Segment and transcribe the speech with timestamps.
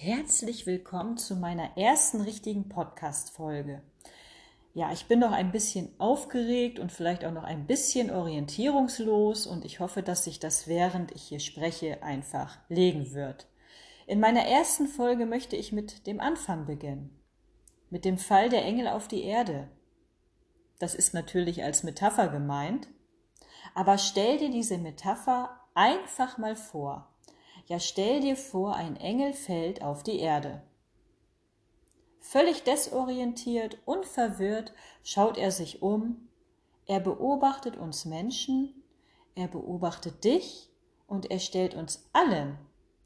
[0.00, 3.82] Herzlich willkommen zu meiner ersten richtigen Podcast-Folge.
[4.72, 9.64] Ja, ich bin noch ein bisschen aufgeregt und vielleicht auch noch ein bisschen orientierungslos und
[9.64, 13.48] ich hoffe, dass sich das während ich hier spreche einfach legen wird.
[14.06, 17.10] In meiner ersten Folge möchte ich mit dem Anfang beginnen.
[17.90, 19.68] Mit dem Fall der Engel auf die Erde.
[20.78, 22.86] Das ist natürlich als Metapher gemeint,
[23.74, 27.12] aber stell dir diese Metapher einfach mal vor.
[27.68, 30.62] Ja, stell dir vor, ein Engel fällt auf die Erde.
[32.18, 36.28] Völlig desorientiert und verwirrt schaut er sich um,
[36.86, 38.82] er beobachtet uns Menschen,
[39.34, 40.70] er beobachtet dich
[41.06, 42.58] und er stellt uns allen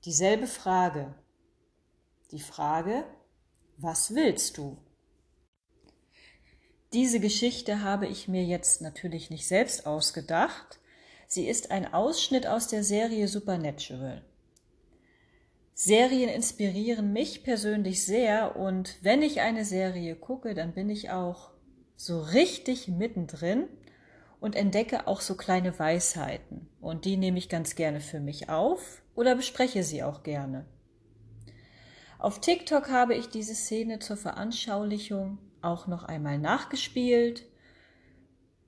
[0.05, 1.13] dieselbe Frage.
[2.31, 3.05] Die Frage,
[3.79, 4.79] was willst du?
[6.93, 10.79] Diese Geschichte habe ich mir jetzt natürlich nicht selbst ausgedacht.
[11.27, 14.25] Sie ist ein Ausschnitt aus der Serie Supernatural.
[15.85, 21.51] Serien inspirieren mich persönlich sehr und wenn ich eine Serie gucke, dann bin ich auch
[21.97, 23.67] so richtig mittendrin
[24.39, 29.03] und entdecke auch so kleine Weisheiten und die nehme ich ganz gerne für mich auf
[29.17, 30.67] oder bespreche sie auch gerne.
[32.21, 37.45] Auf TikTok habe ich diese Szene zur Veranschaulichung auch noch einmal nachgespielt.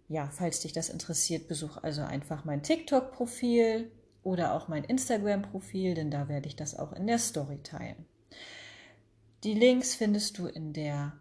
[0.08, 3.92] Ja, falls dich das interessiert, besuch also einfach mein TikTok-Profil
[4.25, 8.06] oder auch mein Instagram-Profil, denn da werde ich das auch in der Story teilen.
[9.44, 11.12] Die Links findest du in der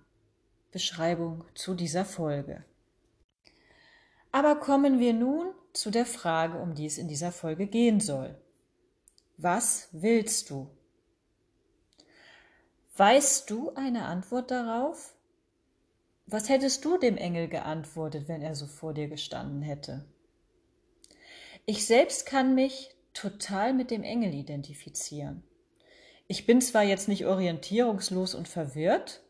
[0.71, 2.63] Beschreibung zu dieser Folge.
[4.31, 8.35] Aber kommen wir nun zu der Frage, um die es in dieser Folge gehen soll.
[9.37, 10.69] Was willst du?
[12.95, 15.15] Weißt du eine Antwort darauf?
[16.25, 20.05] Was hättest du dem Engel geantwortet, wenn er so vor dir gestanden hätte?
[21.65, 25.43] Ich selbst kann mich total mit dem Engel identifizieren.
[26.27, 29.21] Ich bin zwar jetzt nicht orientierungslos und verwirrt,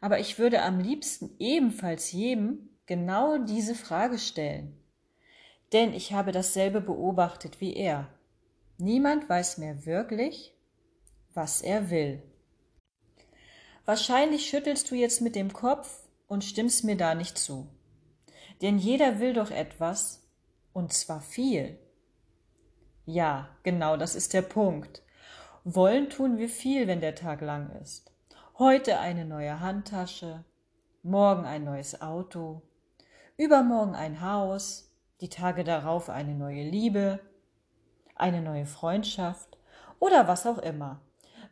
[0.00, 4.76] aber ich würde am liebsten ebenfalls jedem genau diese Frage stellen.
[5.72, 8.08] Denn ich habe dasselbe beobachtet wie er.
[8.78, 10.54] Niemand weiß mehr wirklich,
[11.32, 12.22] was er will.
[13.84, 17.68] Wahrscheinlich schüttelst du jetzt mit dem Kopf und stimmst mir da nicht zu.
[18.62, 20.23] Denn jeder will doch etwas,
[20.74, 21.78] und zwar viel.
[23.06, 25.02] Ja, genau, das ist der Punkt.
[25.62, 28.12] Wollen tun wir viel, wenn der Tag lang ist.
[28.58, 30.44] Heute eine neue Handtasche,
[31.02, 32.60] morgen ein neues Auto,
[33.38, 37.20] übermorgen ein Haus, die Tage darauf eine neue Liebe,
[38.14, 39.56] eine neue Freundschaft
[39.98, 41.00] oder was auch immer.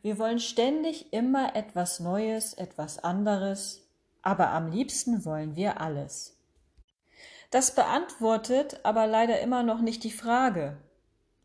[0.03, 3.89] Wir wollen ständig immer etwas Neues, etwas anderes,
[4.21, 6.42] aber am liebsten wollen wir alles.
[7.53, 10.79] Das beantwortet aber leider immer noch nicht die Frage.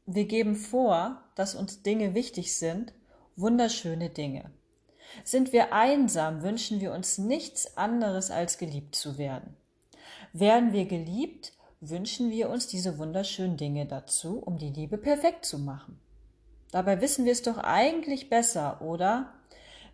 [0.06, 2.94] Wir geben vor, dass uns Dinge wichtig sind,
[3.36, 4.50] wunderschöne Dinge.
[5.26, 9.58] Sind wir einsam, wünschen wir uns nichts anderes als geliebt zu werden.
[10.32, 11.52] Werden wir geliebt,
[11.82, 16.00] wünschen wir uns diese wunderschönen Dinge dazu, um die Liebe perfekt zu machen.
[16.72, 19.34] Dabei wissen wir es doch eigentlich besser, oder?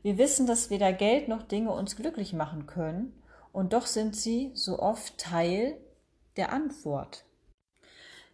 [0.03, 3.19] Wir wissen, dass weder Geld noch Dinge uns glücklich machen können,
[3.51, 5.77] und doch sind sie so oft Teil
[6.35, 7.25] der Antwort.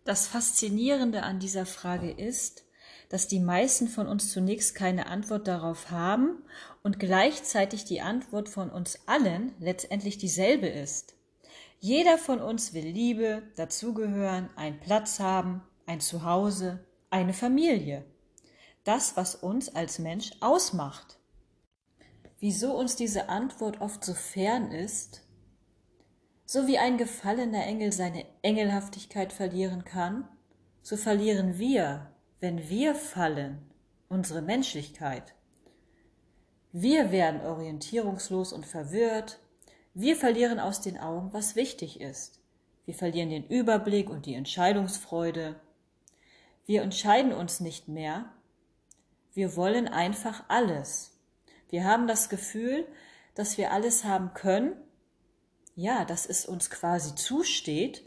[0.05, 2.63] Das Faszinierende an dieser Frage ist,
[3.09, 6.43] dass die meisten von uns zunächst keine Antwort darauf haben
[6.83, 11.15] und gleichzeitig die Antwort von uns allen letztendlich dieselbe ist.
[11.79, 18.05] Jeder von uns will Liebe, dazugehören, einen Platz haben, ein Zuhause, eine Familie.
[18.83, 21.19] Das, was uns als Mensch ausmacht.
[22.39, 25.21] Wieso uns diese Antwort oft so fern ist,
[26.51, 30.27] so wie ein gefallener Engel seine Engelhaftigkeit verlieren kann,
[30.81, 33.69] so verlieren wir, wenn wir fallen,
[34.07, 35.35] unsere Menschlichkeit.
[36.71, 39.39] Wir werden orientierungslos und verwirrt,
[39.93, 42.39] wir verlieren aus den Augen, was wichtig ist.
[42.85, 45.61] Wir verlieren den Überblick und die Entscheidungsfreude.
[46.65, 48.25] Wir entscheiden uns nicht mehr.
[49.33, 51.15] Wir wollen einfach alles.
[51.69, 52.88] Wir haben das Gefühl,
[53.35, 54.74] dass wir alles haben können
[55.79, 58.03] ja, dass es uns quasi zusteht.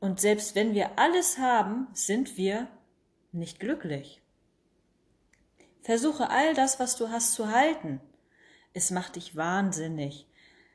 [0.00, 2.68] Und selbst wenn wir alles haben, sind wir
[3.32, 4.20] nicht glücklich.
[5.80, 8.00] Versuche all das, was du hast, zu halten.
[8.74, 10.26] Es macht dich wahnsinnig.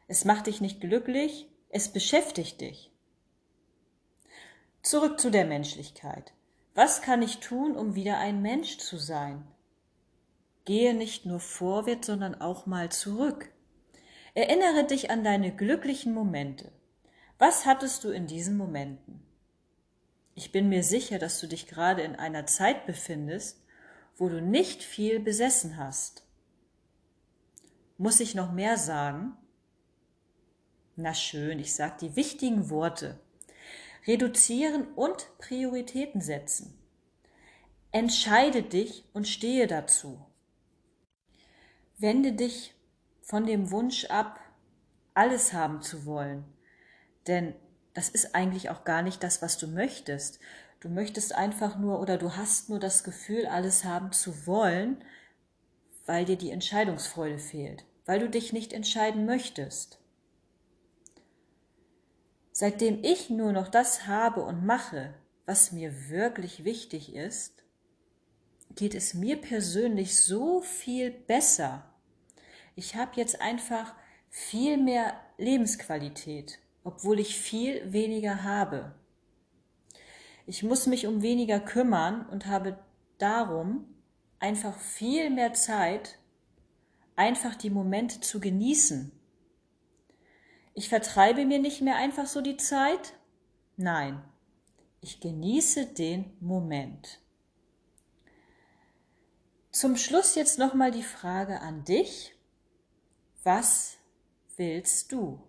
[0.08, 2.92] Es macht dich nicht glücklich, es beschäftigt dich.
[4.82, 6.34] Zurück zu der Menschlichkeit.
[6.74, 9.46] Was kann ich tun, um wieder ein Mensch zu sein?
[10.66, 13.52] Gehe nicht nur vorwärts, sondern auch mal zurück.
[14.34, 16.72] Erinnere dich an deine glücklichen Momente.
[17.38, 19.22] Was hattest du in diesen Momenten?
[20.36, 23.62] Ich bin mir sicher, dass du dich gerade in einer Zeit befindest,
[24.16, 26.26] wo du nicht viel besessen hast.
[27.98, 29.36] Muss ich noch mehr sagen?
[30.96, 33.20] Na schön, ich sag die wichtigen Worte.
[34.08, 36.80] Reduzieren und Prioritäten setzen.
[37.92, 40.26] Entscheide dich und stehe dazu.
[41.98, 42.74] Wende dich
[43.32, 44.42] von dem Wunsch ab,
[45.14, 46.44] alles haben zu wollen.
[47.28, 47.56] Denn
[47.94, 50.42] das ist eigentlich auch gar nicht das, was du möchtest.
[50.82, 55.02] Du möchtest einfach nur oder du hast nur das Gefühl, alles haben zu wollen,
[56.06, 60.02] weil dir die Entscheidungsfreude fehlt, weil du dich nicht entscheiden möchtest.
[62.52, 65.14] Seitdem ich nur noch das habe und mache,
[65.46, 67.64] was mir wirklich wichtig ist,
[68.76, 71.91] geht es mir persönlich so viel besser.
[72.76, 73.94] Ich habe jetzt einfach
[74.30, 78.96] viel mehr Lebensqualität, obwohl ich viel weniger habe.
[80.46, 82.80] Ich muss mich um weniger kümmern und habe
[83.18, 83.86] darum
[84.40, 86.18] einfach viel mehr Zeit,
[87.16, 89.12] einfach die Momente zu genießen.
[90.74, 93.14] Ich vertreibe mir nicht mehr einfach so die Zeit.
[93.78, 94.24] Nein,
[95.02, 97.20] ich genieße den Moment.
[99.72, 102.34] Zum Schluss jetzt nochmal die Frage an dich.
[103.44, 103.98] Was
[104.56, 105.42] willst du?